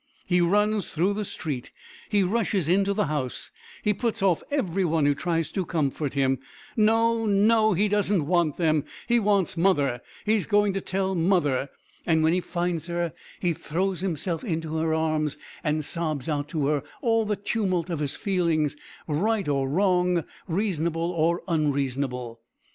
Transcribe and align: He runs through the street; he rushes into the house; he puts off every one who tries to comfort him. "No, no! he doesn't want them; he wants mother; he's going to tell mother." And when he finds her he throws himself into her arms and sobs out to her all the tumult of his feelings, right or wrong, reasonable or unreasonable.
He 0.25 0.41
runs 0.41 0.91
through 0.91 1.13
the 1.13 1.23
street; 1.23 1.69
he 2.09 2.23
rushes 2.23 2.67
into 2.67 2.91
the 2.91 3.05
house; 3.05 3.51
he 3.83 3.93
puts 3.93 4.23
off 4.23 4.41
every 4.49 4.83
one 4.83 5.05
who 5.05 5.13
tries 5.13 5.51
to 5.51 5.63
comfort 5.63 6.15
him. 6.15 6.39
"No, 6.75 7.27
no! 7.27 7.73
he 7.73 7.87
doesn't 7.87 8.25
want 8.25 8.57
them; 8.57 8.83
he 9.07 9.19
wants 9.19 9.55
mother; 9.55 10.01
he's 10.25 10.47
going 10.47 10.73
to 10.73 10.81
tell 10.81 11.13
mother." 11.13 11.69
And 12.03 12.23
when 12.23 12.33
he 12.33 12.41
finds 12.41 12.87
her 12.87 13.13
he 13.39 13.53
throws 13.53 14.01
himself 14.01 14.43
into 14.43 14.75
her 14.77 14.91
arms 14.91 15.37
and 15.63 15.85
sobs 15.85 16.27
out 16.27 16.47
to 16.49 16.65
her 16.65 16.83
all 17.03 17.23
the 17.23 17.35
tumult 17.35 17.91
of 17.91 17.99
his 17.99 18.15
feelings, 18.15 18.75
right 19.07 19.47
or 19.47 19.69
wrong, 19.69 20.23
reasonable 20.47 21.11
or 21.11 21.43
unreasonable. 21.47 22.41